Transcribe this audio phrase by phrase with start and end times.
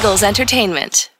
[0.00, 1.10] Eagles Entertainment.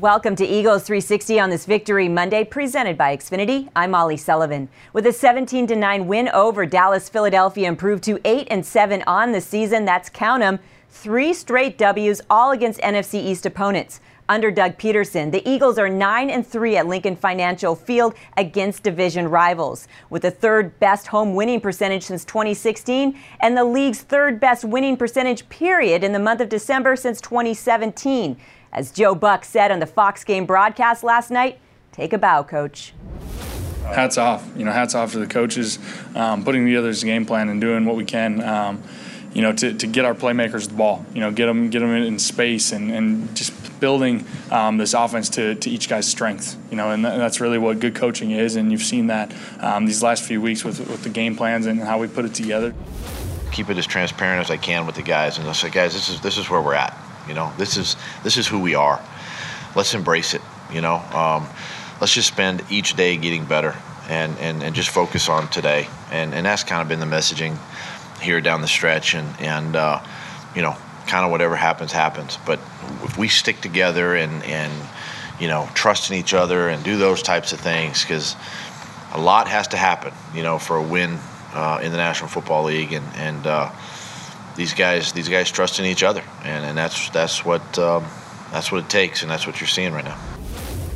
[0.00, 3.68] Welcome to Eagles 360 on this Victory Monday, presented by Xfinity.
[3.76, 4.68] I'm Molly Sullivan.
[4.92, 9.40] With a 17 9 win over Dallas, Philadelphia improved to 8 and 7 on the
[9.40, 9.84] season.
[9.84, 10.58] That's count 'em,
[10.88, 14.00] three straight W's, all against NFC East opponents.
[14.30, 15.32] Under Doug Pederson.
[15.32, 20.30] the Eagles are 9 and 3 at Lincoln Financial Field against division rivals, with the
[20.30, 26.04] third best home winning percentage since 2016 and the league's third best winning percentage period
[26.04, 28.36] in the month of December since 2017.
[28.72, 31.58] As Joe Buck said on the Fox game broadcast last night,
[31.90, 32.94] take a bow, coach.
[33.84, 34.48] Hats off.
[34.56, 35.80] You know, hats off to the coaches
[36.14, 38.40] um, putting together this game plan and doing what we can.
[38.40, 38.80] Um,
[39.32, 41.90] you know, to, to get our playmakers the ball, you know, get them, get them
[41.90, 46.76] in space and, and just building um, this offense to, to each guy's strength, you
[46.76, 48.56] know, and that's really what good coaching is.
[48.56, 51.80] And you've seen that um, these last few weeks with, with the game plans and
[51.80, 52.74] how we put it together.
[53.52, 56.08] Keep it as transparent as I can with the guys and I say, guys, this
[56.08, 56.96] is, this is where we're at.
[57.28, 59.00] You know, this is, this is who we are.
[59.76, 60.96] Let's embrace it, you know.
[60.96, 61.48] Um,
[62.00, 63.76] let's just spend each day getting better
[64.08, 65.86] and, and, and just focus on today.
[66.10, 67.56] And, and that's kind of been the messaging
[68.20, 70.02] here down the stretch, and and uh,
[70.54, 70.76] you know,
[71.06, 72.38] kind of whatever happens, happens.
[72.46, 72.58] But
[73.04, 74.72] if we stick together and and
[75.40, 78.36] you know, trust in each other and do those types of things, because
[79.12, 81.18] a lot has to happen, you know, for a win
[81.54, 83.70] uh, in the National Football League, and and uh,
[84.56, 88.04] these guys these guys trust in each other, and and that's that's what um,
[88.52, 90.18] that's what it takes, and that's what you're seeing right now.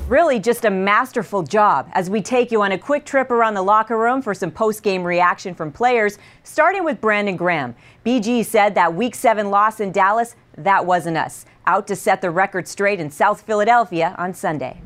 [0.08, 3.62] Really, just a masterful job as we take you on a quick trip around the
[3.62, 7.74] locker room for some post game reaction from players, starting with Brandon Graham.
[8.05, 11.47] BG said that week seven loss in Dallas, that wasn't us.
[11.66, 14.82] Out to set the record straight in South Philadelphia on Sunday.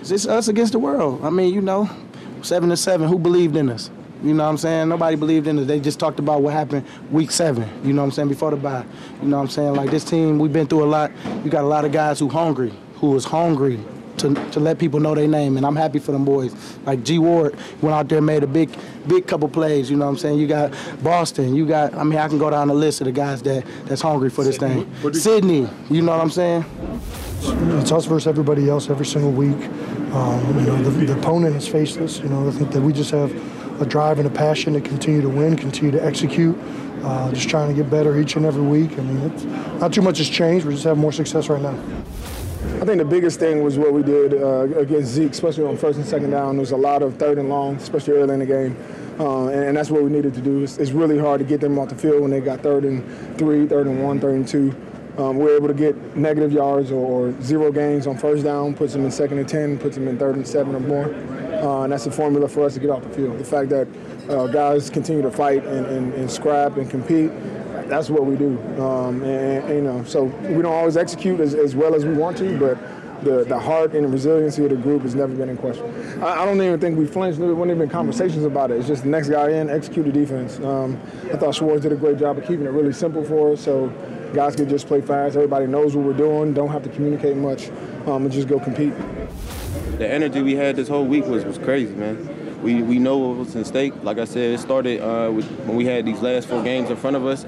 [0.00, 1.22] It's us against the world.
[1.22, 1.90] I mean, you know,
[2.40, 3.90] seven to seven, who believed in us?
[4.22, 4.88] You know what I'm saying?
[4.88, 5.66] Nobody believed in us.
[5.66, 8.56] They just talked about what happened week seven, you know what I'm saying, before the
[8.56, 8.86] bye.
[9.20, 9.74] You know what I'm saying?
[9.74, 11.12] Like this team, we've been through a lot.
[11.44, 13.78] We got a lot of guys who hungry, who was hungry
[14.18, 16.54] to, to let people know their name, and I'm happy for them boys.
[16.84, 19.90] Like G Ward went out there and made a big, big couple plays.
[19.90, 20.38] You know what I'm saying?
[20.38, 20.72] You got
[21.02, 21.54] Boston.
[21.54, 21.94] You got.
[21.94, 24.44] I mean, I can go down the list of the guys that that's hungry for
[24.44, 24.90] this thing.
[25.12, 25.68] Sidney.
[25.90, 26.64] You know what I'm saying?
[27.78, 29.56] It's us versus everybody else every single week.
[30.12, 32.18] Um, you know, the, the opponent is faceless.
[32.18, 33.30] You know, I think that we just have
[33.80, 36.56] a drive and a passion to continue to win, continue to execute.
[37.04, 38.98] Uh, just trying to get better each and every week.
[38.98, 40.66] I mean, not too much has changed.
[40.66, 41.78] We just have more success right now.
[42.80, 45.98] I think the biggest thing was what we did uh, against Zeke, especially on first
[45.98, 46.56] and second down.
[46.56, 48.76] There was a lot of third and long, especially early in the game.
[49.18, 50.62] Uh, and, and, that's what we needed to do.
[50.62, 53.02] It's, it's, really hard to get them off the field when they got third and
[53.38, 54.74] three, third and one, third and two.
[55.16, 58.92] Um, we're able to get negative yards or, or, zero gains on first down, puts
[58.92, 61.06] them in second and 10, puts them in third and seven or more.
[61.06, 63.38] Uh, and that's the formula for us to get off the field.
[63.38, 63.88] The fact that
[64.28, 67.30] uh, guys continue to fight and, and, and scrap and compete
[67.88, 68.58] that's what we do.
[68.80, 72.14] Um, and, and, you know, so we don't always execute as, as well as we
[72.14, 72.78] want to, but
[73.24, 75.84] the, the heart and the resiliency of the group has never been in question.
[76.22, 77.38] I, I don't even think we flinched.
[77.38, 78.78] There weren't even conversations about it.
[78.78, 80.58] It's just the next guy in, execute the defense.
[80.60, 81.00] Um,
[81.32, 83.88] I thought Schwartz did a great job of keeping it really simple for us, so
[84.34, 85.36] guys could just play fast.
[85.36, 86.52] Everybody knows what we're doing.
[86.52, 87.70] Don't have to communicate much,
[88.06, 88.92] um, and just go compete.
[89.98, 92.62] The energy we had this whole week was was crazy, man.
[92.62, 93.94] We, we know what was at stake.
[94.02, 96.96] Like I said, it started uh, with, when we had these last four games in
[96.96, 97.46] front of us,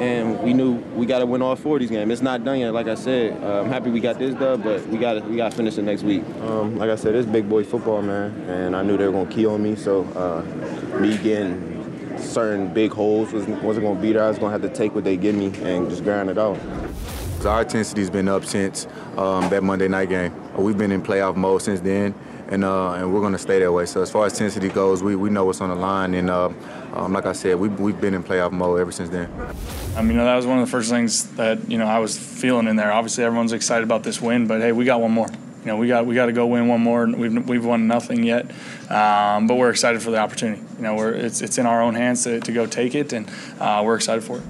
[0.00, 2.10] and we knew we got to win all four of these games.
[2.12, 3.42] It's not done yet, like I said.
[3.42, 5.78] Uh, I'm happy we got this done, but we got to we got to finish
[5.78, 6.22] it next week.
[6.42, 9.30] Um, like I said, it's big boy football, man, and I knew they were gonna
[9.30, 9.74] key on me.
[9.74, 14.24] So uh, me getting certain big holes was, wasn't gonna be there.
[14.24, 16.58] I was gonna have to take what they give me and just grind it out.
[17.44, 20.34] Our intensity's been up since um, that Monday night game.
[20.56, 22.14] We've been in playoff mode since then
[22.48, 23.86] and uh, and we're going to stay that way.
[23.86, 26.48] So as far as intensity goes, we, we know what's on the line, and uh,
[26.94, 29.30] um, like I said, we we've been in playoff mode ever since then.
[29.96, 32.66] I mean, that was one of the first things that you know I was feeling
[32.66, 32.92] in there.
[32.92, 35.28] Obviously, everyone's excited about this win, but hey, we got one more.
[35.60, 37.06] You know, we got we got to go win one more.
[37.06, 38.50] We've we've won nothing yet,
[38.90, 40.62] um, but we're excited for the opportunity.
[40.76, 43.28] You know, we're it's it's in our own hands to, to go take it, and
[43.58, 44.44] uh, we're excited for it.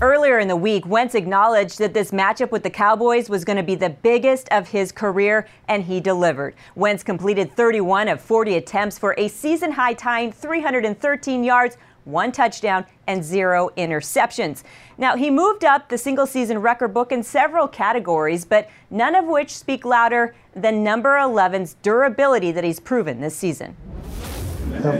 [0.00, 3.62] Earlier in the week, Wentz acknowledged that this matchup with the Cowboys was going to
[3.62, 6.54] be the biggest of his career, and he delivered.
[6.74, 12.84] Wentz completed 31 of 40 attempts for a season high tying 313 yards, one touchdown,
[13.06, 14.64] and zero interceptions.
[14.98, 19.26] Now, he moved up the single season record book in several categories, but none of
[19.26, 23.76] which speak louder than number 11's durability that he's proven this season.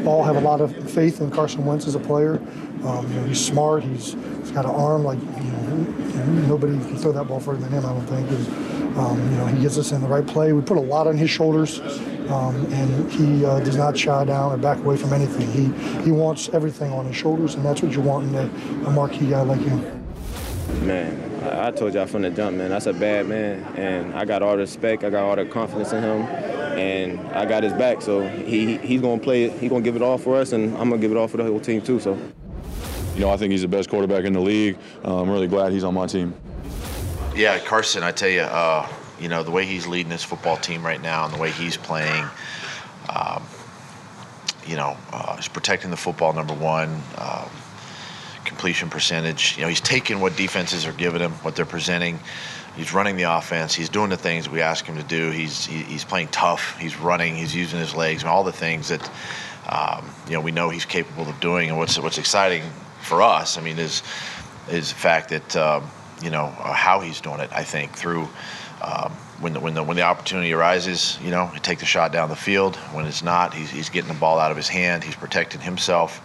[0.06, 2.34] All have a lot of faith in Carson Wentz as a player.
[2.84, 3.82] Um, you know, he's smart.
[3.82, 5.62] He's, he's got an arm like you know,
[6.48, 7.86] nobody can throw that ball further than him.
[7.86, 8.28] I don't think.
[8.96, 10.52] Um, you know, he gets us in the right play.
[10.52, 11.80] We put a lot on his shoulders,
[12.30, 15.50] um, and he uh, does not shy down or back away from anything.
[15.50, 18.44] He he wants everything on his shoulders, and that's what you want in a,
[18.86, 19.80] a marquee guy like him.
[20.86, 23.62] Man, I told y'all from the jump, man, that's a bad man.
[23.76, 26.22] And I got all the respect, I got all the confidence in him,
[26.78, 28.02] and I got his back.
[28.02, 30.90] So he he's gonna play it, he's gonna give it all for us, and I'm
[30.90, 32.00] gonna give it all for the whole team too.
[32.00, 32.18] So.
[33.14, 34.78] You know, I think he's the best quarterback in the league.
[35.04, 36.34] Uh, I'm really glad he's on my team.
[37.36, 38.88] Yeah, Carson, I tell you, uh,
[39.20, 41.76] you know, the way he's leading his football team right now and the way he's
[41.76, 42.24] playing,
[43.14, 43.44] um,
[44.66, 47.02] you know, uh, he's protecting the football, number one.
[47.18, 47.50] Um,
[48.44, 49.56] completion percentage.
[49.56, 52.18] You know, he's taking what defenses are giving him, what they're presenting.
[52.76, 53.74] He's running the offense.
[53.74, 55.30] He's doing the things we ask him to do.
[55.30, 56.78] He's he, he's playing tough.
[56.78, 57.36] He's running.
[57.36, 59.10] He's using his legs and all the things that
[59.68, 61.68] um, you know we know he's capable of doing.
[61.68, 62.62] And what's what's exciting
[63.02, 64.02] for us, I mean, is
[64.70, 65.84] is the fact that um,
[66.22, 67.50] you know how he's doing it.
[67.52, 68.28] I think through.
[68.82, 72.28] Um, when the, when the when the opportunity arises, you know, take the shot down
[72.28, 72.76] the field.
[72.92, 75.02] When it's not, he's, he's getting the ball out of his hand.
[75.02, 76.20] He's protecting himself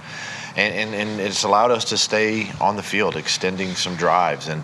[0.57, 4.47] and, and, and it's allowed us to stay on the field, extending some drives.
[4.47, 4.63] And,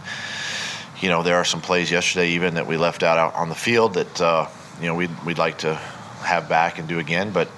[1.03, 3.95] you know, there are some plays yesterday even that we left out on the field
[3.95, 4.47] that, uh,
[4.79, 7.31] you know, we'd, we'd like to have back and do again.
[7.31, 7.49] But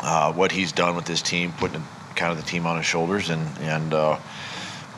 [0.00, 1.82] uh, what he's done with this team, putting
[2.14, 4.16] kind of the team on his shoulders and, and uh,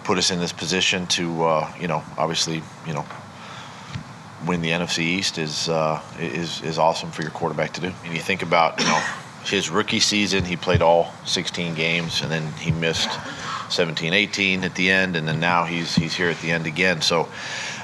[0.04, 3.06] put us in this position to, uh, you know, obviously, you know,
[4.46, 7.90] win the NFC East is, uh, is, is awesome for your quarterback to do.
[8.04, 9.02] And you think about, you know,
[9.46, 13.08] his rookie season, he played all 16 games, and then he missed
[13.70, 17.00] 17, 18 at the end, and then now he's he's here at the end again.
[17.00, 17.28] So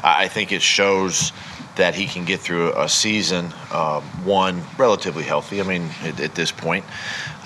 [0.03, 1.33] I think it shows
[1.77, 5.61] that he can get through a season uh, one relatively healthy.
[5.61, 6.85] I mean, at, at this point,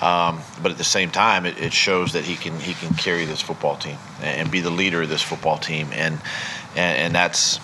[0.01, 3.25] um, but at the same time, it, it, shows that he can he can carry
[3.25, 6.19] this football team and be the leader of this football team, and
[6.75, 7.59] and, and that's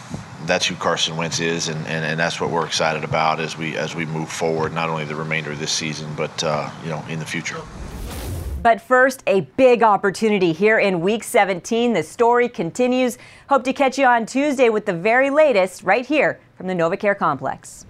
[0.46, 3.76] that's who Carson Wentz is, and, and, and, that's what we're excited about as we
[3.78, 7.04] as we move forward, not only the remainder of this season, but uh, you know
[7.10, 7.62] in the future.
[8.66, 11.94] But first, a big opportunity here in Week 17.
[11.94, 13.20] The story continues.
[13.48, 17.16] Hope to catch you on Tuesday with the very latest right here from the NovaCare
[17.16, 17.86] Complex.